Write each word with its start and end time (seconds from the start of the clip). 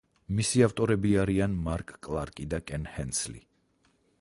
მისი 0.37 0.63
ავტორები 0.67 1.11
არიან 1.23 1.53
მარკ 1.67 1.93
კლარკი 2.07 2.49
და 2.55 2.61
კენ 2.73 2.89
ჰენსლი. 2.95 3.45